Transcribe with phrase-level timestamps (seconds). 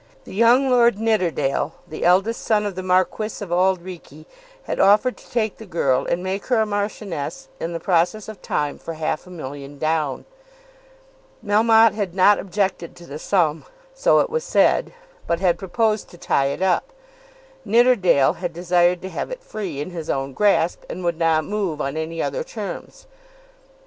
[0.23, 4.25] The young Lord Nidderdale, the eldest son of the Marquis of Auld Reekie,
[4.63, 8.79] had offered to take the girl and make her Marchioness in the process of time
[8.79, 10.25] for half a million down.
[11.45, 14.91] Melmotte had not objected to the sum, so it was said,
[15.27, 16.93] but had proposed to tie it up.
[17.63, 21.79] Nidderdale had desired to have it free in his own grasp, and would not move
[21.79, 23.05] on any other terms.